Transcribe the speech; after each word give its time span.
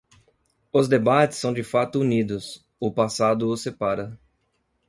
Os 0.73 0.87
debates 0.87 1.37
são 1.37 1.53
de 1.53 1.61
fato 1.61 1.99
unidos; 1.99 2.65
o 2.79 2.91
passado 2.91 3.47
os 3.51 3.61
separa. 3.61 4.17